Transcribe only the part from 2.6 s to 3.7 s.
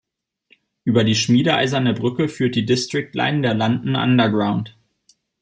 District Line der